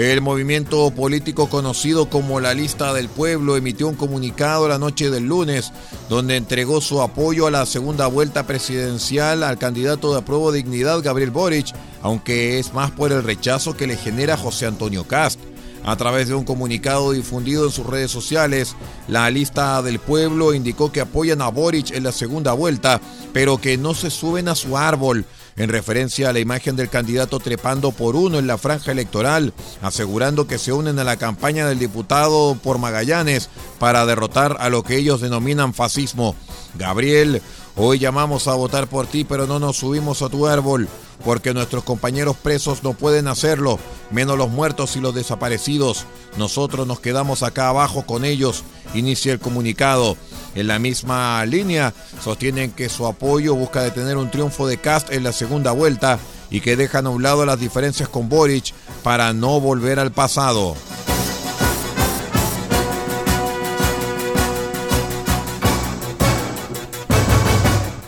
El 0.02 0.20
movimiento 0.20 0.90
político 0.90 1.48
conocido 1.48 2.10
como 2.10 2.40
la 2.40 2.54
Lista 2.54 2.92
del 2.92 3.08
Pueblo 3.08 3.56
emitió 3.56 3.86
un 3.86 3.94
comunicado 3.94 4.66
la 4.66 4.76
noche 4.76 5.10
del 5.10 5.26
lunes 5.26 5.72
donde 6.08 6.36
entregó 6.36 6.80
su 6.80 7.00
apoyo 7.00 7.46
a 7.46 7.52
la 7.52 7.66
segunda 7.66 8.08
vuelta 8.08 8.44
presidencial 8.44 9.44
al 9.44 9.58
candidato 9.58 10.12
de 10.12 10.18
apruebo 10.18 10.50
dignidad 10.50 11.02
Gabriel 11.02 11.30
Boric, 11.30 11.68
aunque 12.02 12.58
es 12.58 12.74
más 12.74 12.90
por 12.90 13.12
el 13.12 13.22
rechazo 13.22 13.76
que 13.76 13.86
le 13.86 13.96
genera 13.96 14.36
José 14.36 14.66
Antonio 14.66 15.04
Cast. 15.04 15.38
A 15.84 15.94
través 15.94 16.26
de 16.26 16.34
un 16.34 16.44
comunicado 16.44 17.12
difundido 17.12 17.64
en 17.66 17.70
sus 17.70 17.86
redes 17.86 18.10
sociales, 18.10 18.74
la 19.06 19.30
lista 19.30 19.82
del 19.82 20.00
pueblo 20.00 20.52
indicó 20.52 20.90
que 20.90 21.00
apoyan 21.00 21.40
a 21.42 21.48
Boric 21.48 21.92
en 21.92 22.02
la 22.02 22.12
segunda 22.12 22.52
vuelta, 22.54 23.00
pero 23.32 23.58
que 23.58 23.78
no 23.78 23.94
se 23.94 24.10
suben 24.10 24.48
a 24.48 24.56
su 24.56 24.76
árbol 24.76 25.26
en 25.56 25.68
referencia 25.68 26.28
a 26.28 26.32
la 26.32 26.40
imagen 26.40 26.76
del 26.76 26.88
candidato 26.88 27.38
trepando 27.38 27.92
por 27.92 28.16
uno 28.16 28.38
en 28.38 28.46
la 28.46 28.58
franja 28.58 28.92
electoral, 28.92 29.52
asegurando 29.82 30.46
que 30.46 30.58
se 30.58 30.72
unen 30.72 30.98
a 30.98 31.04
la 31.04 31.16
campaña 31.16 31.66
del 31.66 31.78
diputado 31.78 32.56
por 32.62 32.78
Magallanes 32.78 33.50
para 33.78 34.06
derrotar 34.06 34.56
a 34.60 34.68
lo 34.68 34.82
que 34.82 34.96
ellos 34.96 35.20
denominan 35.20 35.74
fascismo. 35.74 36.34
Gabriel, 36.74 37.42
hoy 37.76 37.98
llamamos 37.98 38.48
a 38.48 38.54
votar 38.54 38.86
por 38.86 39.06
ti, 39.06 39.24
pero 39.24 39.46
no 39.46 39.58
nos 39.58 39.76
subimos 39.76 40.22
a 40.22 40.28
tu 40.28 40.46
árbol, 40.46 40.88
porque 41.24 41.54
nuestros 41.54 41.84
compañeros 41.84 42.36
presos 42.36 42.82
no 42.82 42.94
pueden 42.94 43.28
hacerlo, 43.28 43.78
menos 44.10 44.38
los 44.38 44.48
muertos 44.48 44.96
y 44.96 45.00
los 45.00 45.14
desaparecidos. 45.14 46.06
Nosotros 46.38 46.86
nos 46.86 47.00
quedamos 47.00 47.42
acá 47.42 47.68
abajo 47.68 48.06
con 48.06 48.24
ellos, 48.24 48.64
inicia 48.94 49.32
el 49.32 49.38
comunicado. 49.38 50.16
En 50.54 50.66
la 50.66 50.78
misma 50.78 51.44
línea, 51.46 51.94
sostienen 52.22 52.72
que 52.72 52.88
su 52.88 53.06
apoyo 53.06 53.54
busca 53.54 53.82
detener 53.82 54.16
un 54.16 54.30
triunfo 54.30 54.66
de 54.66 54.78
Cast 54.78 55.12
en 55.12 55.24
la 55.24 55.32
segunda 55.32 55.72
vuelta 55.72 56.18
y 56.50 56.60
que 56.60 56.76
dejan 56.76 57.06
a 57.06 57.10
un 57.10 57.22
lado 57.22 57.46
las 57.46 57.58
diferencias 57.58 58.08
con 58.08 58.28
Boric 58.28 58.74
para 59.02 59.32
no 59.32 59.60
volver 59.60 59.98
al 59.98 60.12
pasado. 60.12 60.76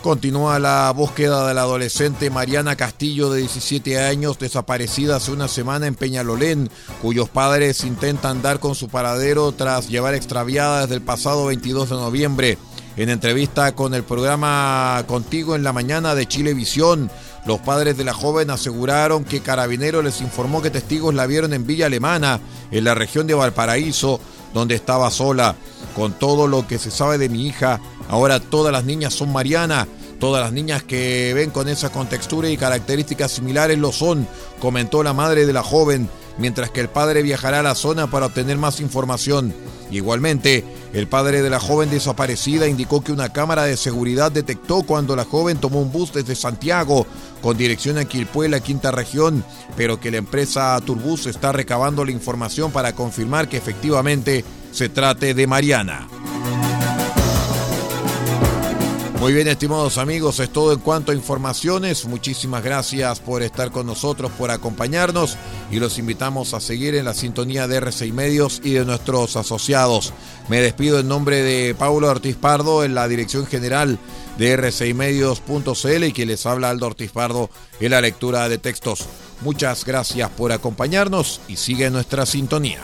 Continúa 0.05 0.59
la 0.59 0.93
búsqueda 0.95 1.47
de 1.47 1.55
la 1.55 1.61
adolescente 1.61 2.29
Mariana 2.29 2.75
Castillo 2.75 3.31
de 3.31 3.39
17 3.39 3.99
años 3.99 4.37
desaparecida 4.37 5.15
hace 5.15 5.31
una 5.31 5.47
semana 5.47 5.87
en 5.87 5.95
Peñalolén, 5.95 6.69
cuyos 7.01 7.27
padres 7.27 7.83
intentan 7.83 8.43
dar 8.43 8.59
con 8.59 8.75
su 8.75 8.87
paradero 8.87 9.51
tras 9.53 9.89
llevar 9.89 10.13
extraviada 10.13 10.81
desde 10.81 10.93
el 10.93 11.01
pasado 11.01 11.47
22 11.47 11.89
de 11.89 11.95
noviembre. 11.95 12.57
En 12.97 13.09
entrevista 13.09 13.73
con 13.73 13.95
el 13.95 14.03
programa 14.03 15.03
Contigo 15.07 15.55
en 15.55 15.63
la 15.63 15.73
mañana 15.73 16.13
de 16.13 16.27
Chilevisión, 16.27 17.09
los 17.47 17.59
padres 17.61 17.97
de 17.97 18.03
la 18.03 18.13
joven 18.13 18.51
aseguraron 18.51 19.25
que 19.25 19.41
Carabinero 19.41 20.03
les 20.03 20.21
informó 20.21 20.61
que 20.61 20.69
testigos 20.69 21.15
la 21.15 21.25
vieron 21.25 21.51
en 21.51 21.65
Villa 21.65 21.87
Alemana, 21.87 22.39
en 22.69 22.83
la 22.83 22.93
región 22.93 23.25
de 23.25 23.33
Valparaíso, 23.33 24.19
donde 24.53 24.75
estaba 24.75 25.09
sola. 25.09 25.55
Con 25.95 26.13
todo 26.13 26.47
lo 26.47 26.67
que 26.67 26.77
se 26.77 26.91
sabe 26.91 27.17
de 27.17 27.29
mi 27.29 27.47
hija, 27.47 27.79
ahora 28.09 28.39
todas 28.39 28.71
las 28.71 28.85
niñas 28.85 29.13
son 29.13 29.31
Mariana. 29.31 29.87
Todas 30.19 30.41
las 30.41 30.53
niñas 30.53 30.81
que 30.81 31.33
ven 31.33 31.49
con 31.49 31.67
esa 31.67 31.91
contextura 31.91 32.49
y 32.49 32.55
características 32.55 33.31
similares 33.31 33.77
lo 33.77 33.91
son, 33.91 34.25
comentó 34.59 35.03
la 35.03 35.13
madre 35.13 35.45
de 35.45 35.51
la 35.51 35.61
joven, 35.61 36.09
mientras 36.37 36.69
que 36.69 36.79
el 36.79 36.87
padre 36.87 37.21
viajará 37.21 37.59
a 37.59 37.63
la 37.63 37.75
zona 37.75 38.09
para 38.09 38.27
obtener 38.27 38.57
más 38.57 38.79
información. 38.79 39.53
Igualmente, 39.91 40.63
el 40.93 41.07
padre 41.07 41.41
de 41.41 41.49
la 41.49 41.59
joven 41.59 41.89
desaparecida 41.89 42.67
indicó 42.67 43.03
que 43.03 43.11
una 43.11 43.33
cámara 43.33 43.63
de 43.63 43.77
seguridad 43.77 44.31
detectó 44.31 44.83
cuando 44.83 45.15
la 45.15 45.25
joven 45.25 45.57
tomó 45.57 45.81
un 45.81 45.91
bus 45.91 46.13
desde 46.13 46.35
Santiago 46.35 47.05
con 47.41 47.57
dirección 47.57 47.97
a 47.97 48.05
Quilpué, 48.05 48.47
la 48.47 48.61
quinta 48.61 48.91
región, 48.91 49.43
pero 49.75 49.99
que 49.99 50.11
la 50.11 50.17
empresa 50.17 50.79
Turbus 50.83 51.27
está 51.27 51.51
recabando 51.51 52.05
la 52.05 52.11
información 52.11 52.71
para 52.71 52.93
confirmar 52.93 53.49
que 53.49 53.57
efectivamente 53.57 54.43
se 54.71 54.89
trate 54.89 55.33
de 55.33 55.45
Mariana. 55.45 56.07
Muy 59.19 59.33
bien, 59.33 59.47
estimados 59.47 59.97
amigos, 59.97 60.39
es 60.39 60.49
todo 60.49 60.73
en 60.73 60.79
cuanto 60.79 61.11
a 61.11 61.15
informaciones. 61.15 62.05
Muchísimas 62.05 62.63
gracias 62.63 63.19
por 63.21 63.41
estar 63.43 63.71
con 63.71 63.87
nosotros, 63.87 64.31
por 64.37 64.51
acompañarnos 64.51 65.37
y 65.71 65.79
los 65.79 65.97
invitamos 65.97 66.53
a 66.53 66.59
seguir 66.59 66.95
en 66.95 67.05
la 67.05 67.13
sintonía 67.13 67.67
de 67.67 67.81
R6 67.81 68.11
Medios 68.11 68.61
y 68.63 68.71
de 68.71 68.85
nuestros 68.85 69.35
asociados. 69.35 70.13
Me 70.49 70.61
despido 70.61 70.99
en 70.99 71.07
nombre 71.07 71.41
de 71.41 71.73
Paulo 71.73 72.09
Ortiz 72.09 72.35
Pardo 72.35 72.83
en 72.83 72.93
la 72.93 73.07
dirección 73.07 73.47
general 73.47 73.97
de 74.37 74.59
r6medios.cl 74.59 76.03
y 76.03 76.13
que 76.13 76.25
les 76.25 76.45
habla 76.45 76.69
Aldo 76.69 76.87
Ortiz 76.87 77.11
Pardo 77.11 77.49
en 77.79 77.91
la 77.91 78.01
lectura 78.01 78.47
de 78.49 78.57
textos. 78.57 79.05
Muchas 79.41 79.85
gracias 79.85 80.29
por 80.29 80.51
acompañarnos 80.51 81.41
y 81.47 81.55
sigue 81.55 81.89
nuestra 81.89 82.25
sintonía. 82.25 82.83